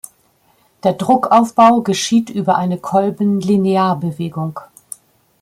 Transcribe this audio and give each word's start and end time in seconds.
Der 0.83 0.93
Druckaufbau 0.93 1.81
geschieht 1.83 2.31
über 2.31 2.55
eine 2.55 2.79
Kolben-Linearbewegung. 2.79 4.59